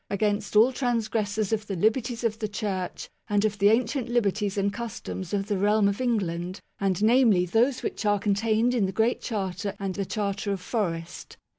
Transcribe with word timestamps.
against 0.09 0.55
all 0.55 0.71
transgressors 0.71 1.53
of 1.53 1.67
the 1.67 1.75
liberties 1.75 2.23
of 2.23 2.39
the 2.39 2.47
church 2.47 3.07
and 3.29 3.45
of 3.45 3.59
the 3.59 3.69
ancient 3.69 4.09
liberties 4.09 4.57
and 4.57 4.73
customs 4.73 5.31
of 5.31 5.45
the 5.45 5.59
realm 5.59 5.87
of 5.87 6.01
England, 6.01 6.59
and 6.79 7.03
namely 7.03 7.45
those 7.45 7.83
which 7.83 8.03
are 8.03 8.17
contained 8.17 8.73
in 8.73 8.87
the 8.87 8.91
great 8.91 9.21
charter 9.21 9.75
and 9.79 9.95
in 9.95 10.01
the 10.01 10.09
charter 10.09 10.51
of 10.51 10.59
forest. 10.59 11.37